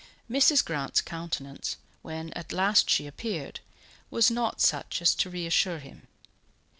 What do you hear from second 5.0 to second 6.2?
to reassure him.